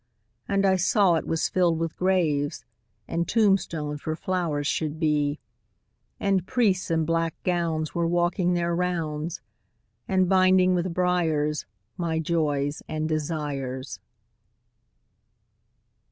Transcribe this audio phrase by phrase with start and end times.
[0.49, 2.65] And I saw it was filled with graves,
[3.07, 5.37] And tombstones where flowers should be;
[6.19, 9.41] And priests in black gowns were walking their rounds,
[10.07, 11.67] And binding with briars
[11.97, 13.99] my joys and desires.